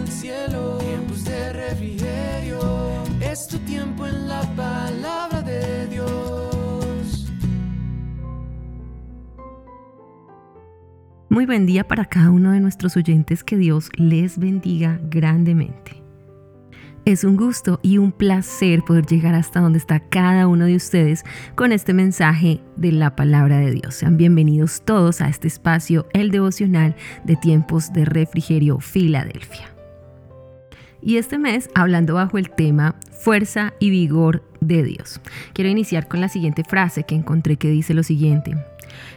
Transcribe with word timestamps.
el 0.00 0.08
cielo, 0.08 0.78
de 1.24 1.52
refrigerio. 1.52 2.60
Es 3.20 3.46
tu 3.46 3.58
tiempo 3.58 4.06
en 4.06 4.28
la 4.28 4.42
palabra 4.56 5.42
de 5.42 5.86
Dios. 5.88 7.30
Muy 11.28 11.46
buen 11.46 11.66
día 11.66 11.86
para 11.86 12.06
cada 12.06 12.30
uno 12.30 12.52
de 12.52 12.60
nuestros 12.60 12.96
oyentes, 12.96 13.44
que 13.44 13.56
Dios 13.56 13.90
les 13.96 14.38
bendiga 14.38 14.98
grandemente. 15.02 16.02
Es 17.04 17.24
un 17.24 17.36
gusto 17.36 17.80
y 17.82 17.98
un 17.98 18.12
placer 18.12 18.82
poder 18.82 19.06
llegar 19.06 19.34
hasta 19.34 19.60
donde 19.60 19.78
está 19.78 20.00
cada 20.00 20.46
uno 20.46 20.66
de 20.66 20.76
ustedes 20.76 21.24
con 21.54 21.72
este 21.72 21.92
mensaje 21.92 22.60
de 22.76 22.92
la 22.92 23.16
palabra 23.16 23.58
de 23.58 23.72
Dios. 23.72 23.94
Sean 23.96 24.16
bienvenidos 24.16 24.82
todos 24.84 25.20
a 25.20 25.28
este 25.28 25.48
espacio, 25.48 26.06
el 26.12 26.30
devocional 26.30 26.94
de 27.24 27.36
tiempos 27.36 27.92
de 27.92 28.04
refrigerio 28.04 28.80
Filadelfia. 28.80 29.79
Y 31.02 31.16
este 31.16 31.38
mes 31.38 31.70
hablando 31.74 32.14
bajo 32.14 32.38
el 32.38 32.50
tema 32.50 32.96
Fuerza 33.10 33.74
y 33.78 33.90
vigor 33.90 34.42
de 34.60 34.82
Dios. 34.82 35.20
Quiero 35.52 35.70
iniciar 35.70 36.08
con 36.08 36.20
la 36.20 36.28
siguiente 36.28 36.64
frase 36.64 37.04
que 37.04 37.14
encontré 37.14 37.56
que 37.56 37.70
dice 37.70 37.94
lo 37.94 38.02
siguiente. 38.02 38.54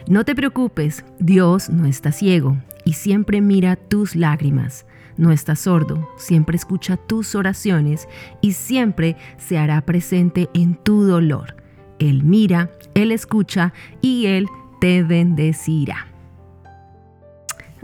No 0.08 0.24
te 0.24 0.34
preocupes, 0.34 1.04
Dios 1.18 1.70
no 1.70 1.86
está 1.86 2.12
ciego 2.12 2.56
y 2.84 2.94
siempre 2.94 3.40
mira 3.40 3.76
tus 3.76 4.14
lágrimas 4.16 4.86
no 5.16 5.32
está 5.32 5.56
sordo, 5.56 6.08
siempre 6.16 6.56
escucha 6.56 6.96
tus 6.96 7.34
oraciones 7.34 8.08
y 8.40 8.52
siempre 8.52 9.16
se 9.36 9.58
hará 9.58 9.80
presente 9.82 10.48
en 10.54 10.74
tu 10.74 11.04
dolor. 11.04 11.56
Él 11.98 12.24
mira, 12.24 12.70
Él 12.94 13.12
escucha 13.12 13.72
y 14.00 14.26
Él 14.26 14.48
te 14.80 15.02
bendecirá. 15.02 16.13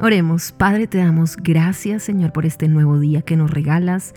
Oremos, 0.03 0.53
Padre, 0.53 0.87
te 0.87 0.97
damos 0.97 1.37
gracias, 1.37 2.05
Señor, 2.05 2.33
por 2.33 2.47
este 2.47 2.69
nuevo 2.69 2.99
día 2.99 3.21
que 3.21 3.37
nos 3.37 3.51
regalas. 3.51 4.15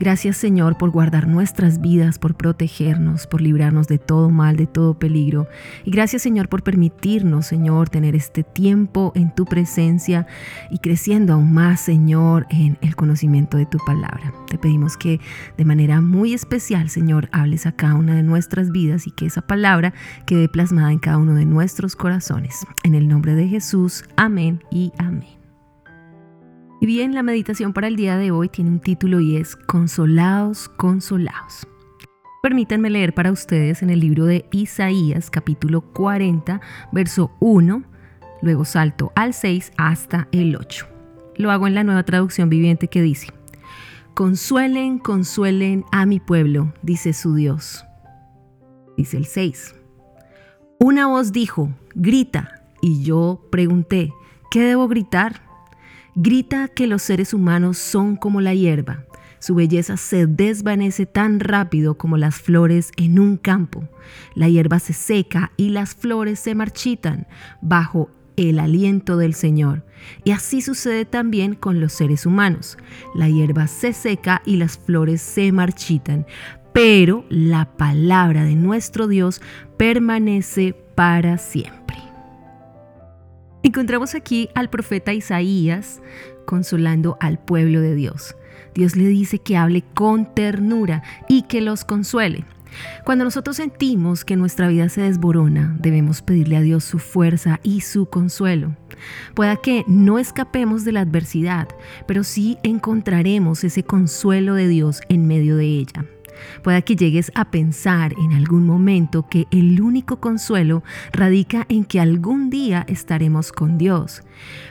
Gracias 0.00 0.36
Señor 0.36 0.78
por 0.78 0.90
guardar 0.90 1.26
nuestras 1.26 1.80
vidas, 1.80 2.20
por 2.20 2.36
protegernos, 2.36 3.26
por 3.26 3.40
librarnos 3.40 3.88
de 3.88 3.98
todo 3.98 4.30
mal, 4.30 4.56
de 4.56 4.68
todo 4.68 4.96
peligro. 4.96 5.48
Y 5.84 5.90
gracias 5.90 6.22
Señor 6.22 6.48
por 6.48 6.62
permitirnos, 6.62 7.46
Señor, 7.46 7.88
tener 7.88 8.14
este 8.14 8.44
tiempo 8.44 9.10
en 9.16 9.34
tu 9.34 9.44
presencia 9.44 10.28
y 10.70 10.78
creciendo 10.78 11.32
aún 11.32 11.52
más, 11.52 11.80
Señor, 11.80 12.46
en 12.50 12.78
el 12.80 12.94
conocimiento 12.94 13.56
de 13.56 13.66
tu 13.66 13.78
palabra. 13.78 14.32
Te 14.48 14.56
pedimos 14.56 14.96
que 14.96 15.20
de 15.56 15.64
manera 15.64 16.00
muy 16.00 16.32
especial, 16.32 16.90
Señor, 16.90 17.28
hables 17.32 17.66
a 17.66 17.72
cada 17.72 17.96
una 17.96 18.14
de 18.14 18.22
nuestras 18.22 18.70
vidas 18.70 19.08
y 19.08 19.10
que 19.10 19.26
esa 19.26 19.42
palabra 19.42 19.92
quede 20.26 20.48
plasmada 20.48 20.92
en 20.92 21.00
cada 21.00 21.18
uno 21.18 21.34
de 21.34 21.44
nuestros 21.44 21.96
corazones. 21.96 22.64
En 22.84 22.94
el 22.94 23.08
nombre 23.08 23.34
de 23.34 23.48
Jesús, 23.48 24.04
amén 24.16 24.62
y 24.70 24.92
amén. 24.98 25.17
Y 26.80 26.86
bien, 26.86 27.12
la 27.12 27.24
meditación 27.24 27.72
para 27.72 27.88
el 27.88 27.96
día 27.96 28.16
de 28.16 28.30
hoy 28.30 28.48
tiene 28.48 28.70
un 28.70 28.78
título 28.78 29.18
y 29.18 29.36
es 29.36 29.56
Consolados, 29.56 30.68
consolados. 30.68 31.66
Permítanme 32.40 32.88
leer 32.88 33.14
para 33.14 33.32
ustedes 33.32 33.82
en 33.82 33.90
el 33.90 33.98
libro 33.98 34.26
de 34.26 34.48
Isaías 34.52 35.28
capítulo 35.28 35.80
40, 35.80 36.60
verso 36.92 37.32
1, 37.40 37.82
luego 38.42 38.64
salto 38.64 39.10
al 39.16 39.34
6 39.34 39.72
hasta 39.76 40.28
el 40.30 40.54
8. 40.54 40.86
Lo 41.34 41.50
hago 41.50 41.66
en 41.66 41.74
la 41.74 41.82
nueva 41.82 42.04
traducción 42.04 42.48
viviente 42.48 42.86
que 42.86 43.02
dice, 43.02 43.26
Consuelen, 44.14 45.00
consuelen 45.00 45.84
a 45.90 46.06
mi 46.06 46.20
pueblo, 46.20 46.72
dice 46.82 47.12
su 47.12 47.34
Dios. 47.34 47.84
Dice 48.96 49.16
el 49.16 49.26
6. 49.26 49.74
Una 50.78 51.08
voz 51.08 51.32
dijo, 51.32 51.70
grita, 51.96 52.62
y 52.80 53.02
yo 53.02 53.48
pregunté, 53.50 54.12
¿qué 54.52 54.62
debo 54.62 54.86
gritar? 54.86 55.47
Grita 56.20 56.66
que 56.66 56.88
los 56.88 57.02
seres 57.02 57.32
humanos 57.32 57.78
son 57.78 58.16
como 58.16 58.40
la 58.40 58.52
hierba. 58.52 59.04
Su 59.38 59.54
belleza 59.54 59.96
se 59.96 60.26
desvanece 60.26 61.06
tan 61.06 61.38
rápido 61.38 61.96
como 61.96 62.16
las 62.16 62.34
flores 62.34 62.90
en 62.96 63.20
un 63.20 63.36
campo. 63.36 63.88
La 64.34 64.48
hierba 64.48 64.80
se 64.80 64.94
seca 64.94 65.52
y 65.56 65.68
las 65.68 65.94
flores 65.94 66.40
se 66.40 66.56
marchitan 66.56 67.28
bajo 67.60 68.10
el 68.34 68.58
aliento 68.58 69.16
del 69.16 69.32
Señor. 69.32 69.84
Y 70.24 70.32
así 70.32 70.60
sucede 70.60 71.04
también 71.04 71.54
con 71.54 71.78
los 71.78 71.92
seres 71.92 72.26
humanos. 72.26 72.78
La 73.14 73.28
hierba 73.28 73.68
se 73.68 73.92
seca 73.92 74.42
y 74.44 74.56
las 74.56 74.76
flores 74.76 75.22
se 75.22 75.52
marchitan, 75.52 76.26
pero 76.72 77.26
la 77.28 77.76
palabra 77.76 78.42
de 78.42 78.56
nuestro 78.56 79.06
Dios 79.06 79.40
permanece 79.76 80.74
para 80.96 81.38
siempre. 81.38 82.07
Encontramos 83.62 84.14
aquí 84.14 84.48
al 84.54 84.70
profeta 84.70 85.12
Isaías 85.12 86.00
consolando 86.46 87.16
al 87.20 87.38
pueblo 87.38 87.80
de 87.80 87.94
Dios. 87.94 88.36
Dios 88.74 88.96
le 88.96 89.08
dice 89.08 89.40
que 89.40 89.56
hable 89.56 89.82
con 89.94 90.34
ternura 90.34 91.02
y 91.28 91.42
que 91.42 91.60
los 91.60 91.84
consuele. 91.84 92.44
Cuando 93.04 93.24
nosotros 93.24 93.56
sentimos 93.56 94.24
que 94.24 94.36
nuestra 94.36 94.68
vida 94.68 94.88
se 94.88 95.02
desborona, 95.02 95.76
debemos 95.80 96.22
pedirle 96.22 96.56
a 96.56 96.60
Dios 96.60 96.84
su 96.84 96.98
fuerza 96.98 97.60
y 97.62 97.80
su 97.80 98.06
consuelo. 98.06 98.76
Pueda 99.34 99.56
que 99.56 99.84
no 99.86 100.18
escapemos 100.18 100.84
de 100.84 100.92
la 100.92 101.00
adversidad, 101.00 101.68
pero 102.06 102.24
sí 102.24 102.58
encontraremos 102.62 103.64
ese 103.64 103.82
consuelo 103.82 104.54
de 104.54 104.68
Dios 104.68 105.00
en 105.08 105.26
medio 105.26 105.56
de 105.56 105.66
ella. 105.66 106.04
Pueda 106.62 106.82
que 106.82 106.96
llegues 106.96 107.32
a 107.34 107.50
pensar 107.50 108.14
en 108.22 108.32
algún 108.32 108.66
momento 108.66 109.26
que 109.28 109.46
el 109.50 109.80
único 109.80 110.20
consuelo 110.20 110.82
radica 111.12 111.66
en 111.68 111.84
que 111.84 112.00
algún 112.00 112.50
día 112.50 112.84
estaremos 112.88 113.52
con 113.52 113.78
Dios. 113.78 114.22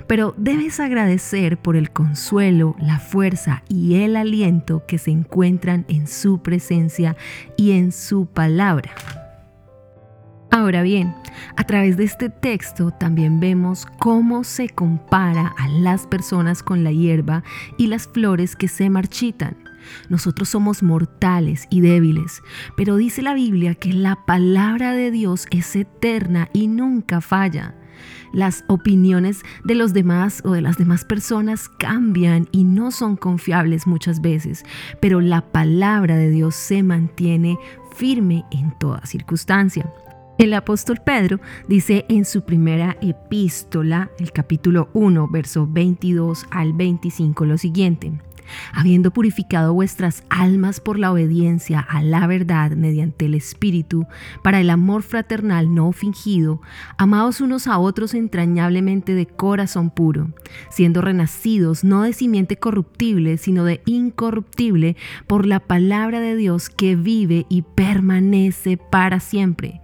Pero 0.07 0.33
debes 0.38 0.79
agradecer 0.79 1.57
por 1.57 1.75
el 1.75 1.91
consuelo, 1.91 2.75
la 2.79 3.00
fuerza 3.00 3.63
y 3.67 3.95
el 3.95 4.16
aliento 4.16 4.85
que 4.88 4.97
se 4.97 5.11
encuentran 5.11 5.85
en 5.88 6.07
su 6.07 6.41
presencia 6.41 7.16
y 7.57 7.72
en 7.72 7.91
su 7.91 8.25
palabra. 8.25 8.91
Ahora 10.50 10.81
bien, 10.81 11.13
a 11.56 11.66
través 11.66 11.97
de 11.97 12.06
este 12.06 12.29
texto 12.29 12.91
también 12.91 13.39
vemos 13.39 13.85
cómo 14.00 14.44
se 14.44 14.69
compara 14.69 15.53
a 15.57 15.67
las 15.67 16.07
personas 16.07 16.63
con 16.63 16.83
la 16.83 16.91
hierba 16.91 17.44
y 17.77 17.88
las 17.88 18.07
flores 18.07 18.56
que 18.56 18.67
se 18.67 18.89
marchitan. 18.89 19.66
Nosotros 20.09 20.49
somos 20.49 20.83
mortales 20.83 21.67
y 21.69 21.81
débiles, 21.81 22.41
pero 22.75 22.95
dice 22.95 23.21
la 23.21 23.33
Biblia 23.33 23.75
que 23.75 23.93
la 23.93 24.25
palabra 24.25 24.93
de 24.93 25.11
Dios 25.11 25.47
es 25.51 25.75
eterna 25.75 26.49
y 26.53 26.67
nunca 26.67 27.21
falla. 27.21 27.75
Las 28.33 28.63
opiniones 28.67 29.41
de 29.63 29.75
los 29.75 29.93
demás 29.93 30.41
o 30.45 30.51
de 30.51 30.61
las 30.61 30.77
demás 30.77 31.05
personas 31.05 31.69
cambian 31.69 32.47
y 32.51 32.63
no 32.63 32.91
son 32.91 33.15
confiables 33.15 33.87
muchas 33.87 34.21
veces, 34.21 34.63
pero 35.01 35.21
la 35.21 35.41
palabra 35.51 36.17
de 36.17 36.29
Dios 36.29 36.55
se 36.55 36.83
mantiene 36.83 37.57
firme 37.95 38.45
en 38.51 38.77
toda 38.77 39.05
circunstancia. 39.05 39.91
El 40.37 40.53
apóstol 40.53 40.99
Pedro 41.03 41.39
dice 41.67 42.05
en 42.09 42.23
su 42.23 42.43
primera 42.43 42.95
epístola, 43.01 44.11
el 44.19 44.31
capítulo 44.31 44.89
1, 44.93 45.29
verso 45.29 45.67
22 45.67 46.45
al 46.51 46.73
25, 46.73 47.45
lo 47.45 47.57
siguiente 47.57 48.13
habiendo 48.73 49.11
purificado 49.11 49.73
vuestras 49.73 50.23
almas 50.29 50.79
por 50.79 50.99
la 50.99 51.11
obediencia 51.11 51.79
a 51.79 52.01
la 52.01 52.27
verdad 52.27 52.71
mediante 52.71 53.25
el 53.25 53.33
Espíritu, 53.33 54.05
para 54.43 54.59
el 54.59 54.69
amor 54.69 55.03
fraternal 55.03 55.73
no 55.73 55.91
fingido, 55.91 56.61
amados 56.97 57.41
unos 57.41 57.67
a 57.67 57.77
otros 57.79 58.13
entrañablemente 58.13 59.13
de 59.13 59.25
corazón 59.25 59.89
puro, 59.89 60.31
siendo 60.69 61.01
renacidos 61.01 61.83
no 61.83 62.03
de 62.03 62.13
simiente 62.13 62.57
corruptible, 62.57 63.37
sino 63.37 63.63
de 63.63 63.81
incorruptible, 63.85 64.95
por 65.27 65.45
la 65.45 65.59
palabra 65.59 66.19
de 66.19 66.35
Dios 66.35 66.69
que 66.69 66.95
vive 66.95 67.45
y 67.49 67.61
permanece 67.61 68.77
para 68.77 69.19
siempre. 69.19 69.81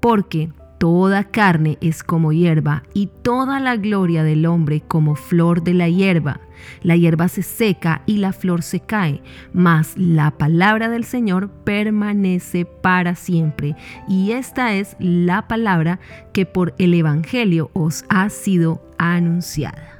Porque 0.00 0.50
Toda 0.78 1.24
carne 1.24 1.76
es 1.80 2.04
como 2.04 2.32
hierba 2.32 2.84
y 2.94 3.08
toda 3.22 3.58
la 3.58 3.76
gloria 3.76 4.22
del 4.22 4.46
hombre 4.46 4.80
como 4.80 5.16
flor 5.16 5.64
de 5.64 5.74
la 5.74 5.88
hierba. 5.88 6.40
La 6.82 6.94
hierba 6.94 7.26
se 7.26 7.42
seca 7.42 8.02
y 8.06 8.18
la 8.18 8.32
flor 8.32 8.62
se 8.62 8.78
cae, 8.78 9.20
mas 9.52 9.96
la 9.96 10.30
palabra 10.30 10.88
del 10.88 11.02
Señor 11.02 11.50
permanece 11.64 12.64
para 12.64 13.16
siempre. 13.16 13.74
Y 14.08 14.30
esta 14.30 14.74
es 14.74 14.96
la 15.00 15.48
palabra 15.48 15.98
que 16.32 16.46
por 16.46 16.74
el 16.78 16.94
Evangelio 16.94 17.70
os 17.72 18.04
ha 18.08 18.28
sido 18.30 18.80
anunciada. 18.98 19.98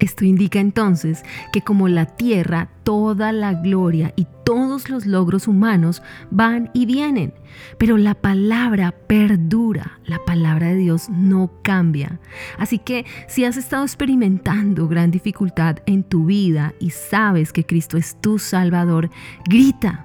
Esto 0.00 0.24
indica 0.24 0.60
entonces 0.60 1.24
que 1.52 1.60
como 1.60 1.86
la 1.88 2.06
tierra, 2.06 2.70
toda 2.84 3.32
la 3.32 3.52
gloria 3.52 4.12
y 4.16 4.26
todos 4.50 4.90
los 4.90 5.06
logros 5.06 5.46
humanos 5.46 6.02
van 6.32 6.70
y 6.74 6.84
vienen, 6.84 7.34
pero 7.78 7.96
la 7.96 8.16
palabra 8.16 8.90
perdura, 8.90 10.00
la 10.04 10.24
palabra 10.24 10.70
de 10.70 10.74
Dios 10.74 11.08
no 11.08 11.52
cambia. 11.62 12.18
Así 12.58 12.80
que 12.80 13.06
si 13.28 13.44
has 13.44 13.56
estado 13.56 13.84
experimentando 13.84 14.88
gran 14.88 15.12
dificultad 15.12 15.76
en 15.86 16.02
tu 16.02 16.24
vida 16.24 16.74
y 16.80 16.90
sabes 16.90 17.52
que 17.52 17.64
Cristo 17.64 17.96
es 17.96 18.20
tu 18.20 18.40
Salvador, 18.40 19.08
grita, 19.48 20.04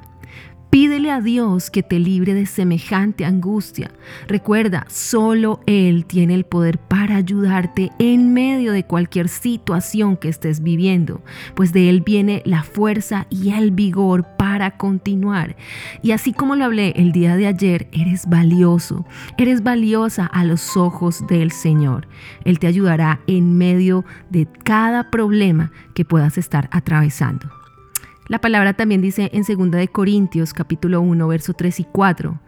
Pídele 0.75 1.09
a 1.09 1.21
Dios 1.21 1.71
que 1.71 1.83
te 1.83 1.99
libre 1.99 2.33
de 2.33 2.45
semejante 2.45 3.23
angustia. 3.23 3.91
Recuerda, 4.27 4.85
solo 4.89 5.61
Él 5.67 6.05
tiene 6.05 6.35
el 6.35 6.43
poder 6.43 6.79
para 6.79 7.15
ayudarte 7.15 7.91
en 7.97 8.33
medio 8.33 8.73
de 8.73 8.83
cualquier 8.83 9.29
situación 9.29 10.17
que 10.17 10.27
estés 10.27 10.61
viviendo, 10.61 11.21
pues 11.55 11.71
de 11.71 11.89
Él 11.89 12.01
viene 12.01 12.41
la 12.43 12.63
fuerza 12.63 13.25
y 13.29 13.53
el 13.53 13.71
vigor 13.71 14.34
para 14.55 14.77
continuar. 14.77 15.57
Y 16.01 16.11
así 16.13 16.31
como 16.31 16.55
lo 16.55 16.63
hablé 16.63 16.93
el 16.95 17.11
día 17.11 17.35
de 17.35 17.45
ayer, 17.45 17.89
eres 17.91 18.25
valioso, 18.25 19.05
eres 19.37 19.63
valiosa 19.63 20.27
a 20.27 20.45
los 20.45 20.77
ojos 20.77 21.27
del 21.27 21.51
Señor. 21.51 22.07
Él 22.45 22.57
te 22.57 22.67
ayudará 22.67 23.19
en 23.27 23.57
medio 23.57 24.05
de 24.29 24.47
cada 24.63 25.11
problema 25.11 25.73
que 25.93 26.05
puedas 26.05 26.37
estar 26.37 26.69
atravesando. 26.71 27.51
La 28.29 28.39
palabra 28.39 28.71
también 28.75 29.01
dice 29.01 29.29
en 29.33 29.43
2 29.43 29.71
de 29.71 29.89
Corintios 29.89 30.53
capítulo 30.53 31.01
1 31.01 31.27
verso 31.27 31.51
3 31.53 31.81
y 31.81 31.83
4, 31.91 32.39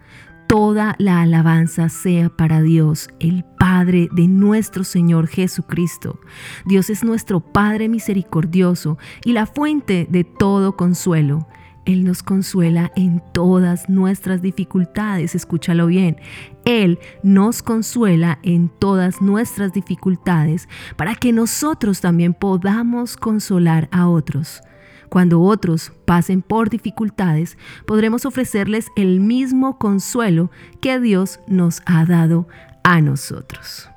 toda 0.47 0.95
la 0.97 1.21
alabanza 1.21 1.89
sea 1.89 2.29
para 2.29 2.61
Dios, 2.61 3.09
el 3.19 3.43
Padre 3.59 4.07
de 4.13 4.29
nuestro 4.29 4.85
Señor 4.85 5.27
Jesucristo. 5.27 6.21
Dios 6.65 6.89
es 6.89 7.03
nuestro 7.03 7.41
Padre 7.41 7.89
misericordioso 7.89 8.97
y 9.25 9.33
la 9.33 9.45
fuente 9.45 10.07
de 10.09 10.23
todo 10.23 10.77
consuelo. 10.77 11.47
Él 11.87 12.03
nos 12.03 12.21
consuela 12.21 12.91
en 12.97 13.23
todas 13.31 13.87
nuestras 13.87 14.41
dificultades, 14.41 15.35
escúchalo 15.35 15.87
bien. 15.87 16.17
Él 16.65 16.99
nos 17.23 17.63
consuela 17.63 18.39
en 18.43 18.67
todas 18.67 19.21
nuestras 19.21 19.71
dificultades 19.71 20.67
para 20.97 21.15
que 21.15 21.31
nosotros 21.31 22.01
también 22.01 22.33
podamos 22.33 23.15
consolar 23.15 23.87
a 23.93 24.09
otros. 24.09 24.59
Cuando 25.07 25.41
otros 25.41 25.93
pasen 26.03 26.41
por 26.41 26.69
dificultades, 26.69 27.57
podremos 27.85 28.25
ofrecerles 28.25 28.87
el 28.97 29.21
mismo 29.21 29.77
consuelo 29.77 30.51
que 30.81 30.99
Dios 30.99 31.39
nos 31.47 31.81
ha 31.85 32.03
dado 32.03 32.49
a 32.83 32.99
nosotros. 32.99 33.89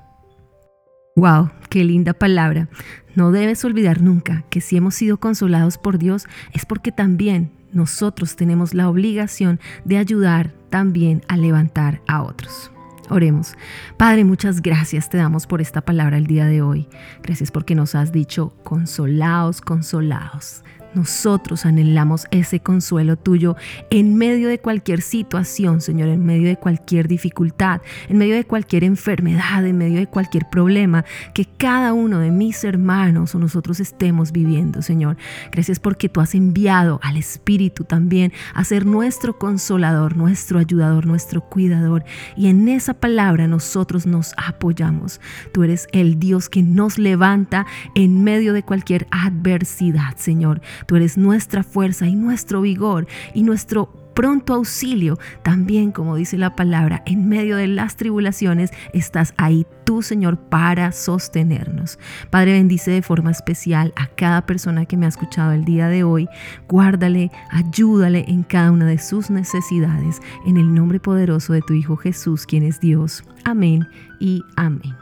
¡Wow! 1.16 1.50
¡Qué 1.69 1.82
linda 1.82 2.12
palabra! 2.12 2.69
No 3.16 3.32
debes 3.32 3.64
olvidar 3.64 4.00
nunca 4.00 4.44
que 4.48 4.60
si 4.60 4.76
hemos 4.76 4.94
sido 4.94 5.19
consolados 5.19 5.76
por 5.76 5.98
Dios 5.98 6.28
es 6.52 6.64
porque 6.64 6.92
también 6.92 7.50
nosotros 7.72 8.37
tenemos 8.37 8.75
la 8.75 8.88
obligación 8.88 9.61
de 9.84 9.99
ayudar 9.99 10.52
también 10.70 11.22
a 11.28 11.37
levantar 11.37 12.00
a 12.06 12.22
otros. 12.22 12.70
Oremos. 13.11 13.55
Padre, 13.96 14.25
muchas 14.25 14.62
gracias 14.62 15.11
te 15.11 15.19
damos 15.19 15.46
por 15.46 15.61
esta 15.61 15.81
palabra 15.81 16.17
el 16.17 16.26
día 16.26 16.46
de 16.46 16.62
hoy. 16.62 16.88
Gracias 17.22 17.50
porque 17.50 17.75
nos 17.75 17.96
has 17.96 18.12
dicho, 18.12 18.55
consolaos, 18.62 19.61
consolaos. 19.61 20.62
Nosotros 20.94 21.66
anhelamos 21.66 22.26
ese 22.31 22.60
consuelo 22.60 23.16
tuyo 23.16 23.56
en 23.90 24.16
medio 24.16 24.48
de 24.48 24.58
cualquier 24.58 25.02
situación, 25.02 25.81
Señor, 25.81 26.08
en 26.08 26.25
medio 26.25 26.48
de 26.48 26.56
cualquier 26.56 27.06
dificultad, 27.08 27.81
en 28.08 28.19
medio 28.19 28.34
de 28.34 28.44
cualquier 28.44 28.84
enfermedad, 28.84 29.64
en 29.64 29.78
medio 29.78 29.98
de 29.98 30.06
cualquier 30.06 30.48
problema 30.50 31.04
que 31.34 31.46
cada 31.46 31.92
uno 31.92 32.19
de 32.19 32.31
mis 32.31 32.64
hermanos 32.64 33.34
o 33.34 33.38
nosotros 33.38 33.81
estemos 33.81 34.32
viviendo, 34.32 34.82
Señor. 34.82 35.16
Gracias 35.52 35.78
porque 35.78 36.08
tú 36.08 36.20
has 36.20 36.34
enviado 36.34 36.98
al 37.02 37.16
Espíritu 37.16 37.84
también 37.84 38.32
a 38.54 38.64
ser 38.64 38.87
nuestro 38.87 39.38
consolador, 39.38 40.16
nuestro 40.16 40.58
ayudador, 40.58 41.06
nuestro 41.06 41.40
cuidador. 41.42 42.04
Y 42.37 42.48
en 42.48 42.69
esa 42.69 42.94
palabra 42.94 43.46
nosotros 43.46 44.06
nos 44.06 44.34
apoyamos. 44.37 45.20
Tú 45.52 45.62
eres 45.62 45.87
el 45.92 46.19
Dios 46.19 46.48
que 46.48 46.62
nos 46.62 46.98
levanta 46.98 47.66
en 47.94 48.25
medio 48.25 48.52
de 48.52 48.62
cualquier 48.62 49.06
adversidad, 49.10 50.16
Señor. 50.16 50.60
Tú 50.86 50.96
eres 50.96 51.16
nuestra 51.16 51.62
fuerza 51.62 52.06
y 52.06 52.14
nuestro 52.14 52.60
vigor 52.62 53.06
y 53.34 53.42
nuestro 53.42 54.00
pronto 54.14 54.54
auxilio. 54.54 55.18
También, 55.42 55.92
como 55.92 56.16
dice 56.16 56.36
la 56.36 56.54
palabra, 56.54 57.02
en 57.06 57.28
medio 57.28 57.56
de 57.56 57.66
las 57.66 57.96
tribulaciones 57.96 58.70
estás 58.92 59.32
ahí 59.38 59.66
tú, 59.84 60.02
Señor, 60.02 60.38
para 60.38 60.92
sostenernos. 60.92 61.98
Padre, 62.30 62.52
bendice 62.52 62.90
de 62.90 63.02
forma 63.02 63.30
especial 63.30 63.92
a 63.96 64.08
cada 64.08 64.44
persona 64.44 64.84
que 64.84 64.96
me 64.96 65.06
ha 65.06 65.08
escuchado 65.08 65.52
el 65.52 65.64
día 65.64 65.88
de 65.88 66.04
hoy. 66.04 66.28
Guárdale, 66.68 67.30
ayúdale 67.50 68.24
en 68.28 68.42
cada 68.42 68.72
una 68.72 68.84
de 68.84 68.98
sus 68.98 69.30
necesidades. 69.30 70.20
En 70.46 70.56
el 70.58 70.74
nombre 70.74 71.00
poderoso 71.00 71.52
de 71.52 71.62
tu 71.62 71.72
Hijo 71.72 71.96
Jesús, 71.96 72.46
quien 72.46 72.62
es 72.62 72.78
Dios. 72.78 73.24
Amén 73.44 73.88
y 74.18 74.44
amén. 74.56 75.00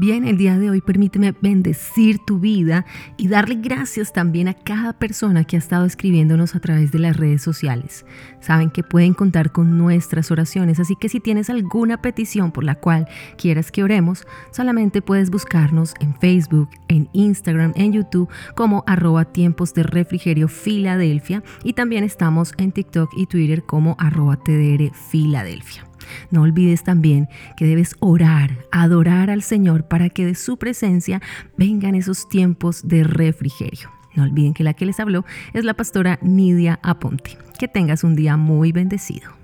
Bien, 0.00 0.26
el 0.26 0.38
día 0.38 0.58
de 0.58 0.70
hoy 0.70 0.80
permíteme 0.80 1.34
bendecir 1.42 2.20
tu 2.20 2.38
vida 2.38 2.86
y 3.18 3.28
darle 3.28 3.56
gracias 3.56 4.14
también 4.14 4.48
a 4.48 4.54
cada 4.54 4.94
persona 4.94 5.44
que 5.44 5.56
ha 5.56 5.58
estado 5.58 5.84
escribiéndonos 5.84 6.54
a 6.54 6.60
través 6.60 6.90
de 6.90 7.00
las 7.00 7.18
redes 7.18 7.42
sociales. 7.42 8.06
Saben 8.40 8.70
que 8.70 8.82
pueden 8.82 9.12
contar 9.12 9.52
con 9.52 9.76
nuestras 9.76 10.30
oraciones, 10.30 10.80
así 10.80 10.96
que 10.98 11.10
si 11.10 11.20
tienes 11.20 11.50
alguna 11.50 12.00
petición 12.00 12.50
por 12.50 12.64
la 12.64 12.76
cual 12.76 13.08
quieras 13.36 13.70
que 13.70 13.84
oremos, 13.84 14.26
solamente 14.52 15.02
puedes 15.02 15.28
buscarnos 15.28 15.92
en 16.00 16.14
Facebook, 16.14 16.70
en 16.88 17.10
Instagram, 17.12 17.74
en 17.76 17.92
YouTube 17.92 18.30
como 18.54 18.84
arroba 18.86 19.26
tiempos 19.26 19.74
de 19.74 19.82
refrigerio 19.82 20.48
Filadelfia 20.48 21.42
y 21.62 21.74
también 21.74 22.04
estamos 22.04 22.54
en 22.56 22.72
TikTok 22.72 23.10
y 23.18 23.26
Twitter 23.26 23.64
como 23.64 23.96
arroba 23.98 24.36
TDR 24.36 24.94
Filadelfia. 25.10 25.89
No 26.30 26.42
olvides 26.42 26.84
también 26.84 27.28
que 27.56 27.66
debes 27.66 27.96
orar, 28.00 28.50
adorar 28.70 29.30
al 29.30 29.42
Señor 29.42 29.88
para 29.88 30.08
que 30.08 30.26
de 30.26 30.34
su 30.34 30.58
presencia 30.58 31.20
vengan 31.56 31.94
esos 31.94 32.28
tiempos 32.28 32.86
de 32.86 33.04
refrigerio. 33.04 33.90
No 34.14 34.24
olviden 34.24 34.54
que 34.54 34.64
la 34.64 34.74
que 34.74 34.86
les 34.86 35.00
habló 35.00 35.24
es 35.52 35.64
la 35.64 35.74
pastora 35.74 36.18
Nidia 36.22 36.80
Aponte. 36.82 37.38
Que 37.58 37.68
tengas 37.68 38.04
un 38.04 38.16
día 38.16 38.36
muy 38.36 38.72
bendecido. 38.72 39.39